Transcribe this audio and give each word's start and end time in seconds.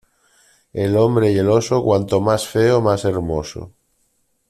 El 0.73 0.97
hombre 0.97 1.31
y 1.31 1.37
el 1.37 1.47
oso 1.47 1.83
cuanto 1.83 2.19
más 2.21 2.47
feo 2.47 2.81
más 2.81 3.05
hermoso. 3.05 3.71